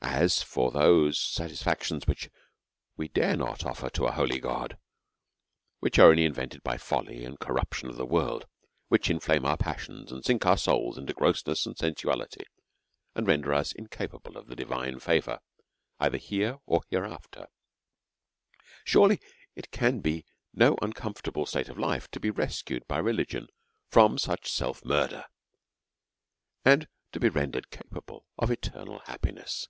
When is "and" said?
0.00-0.26, 7.24-7.38, 10.12-10.24, 11.66-11.76, 13.16-13.26, 26.64-26.86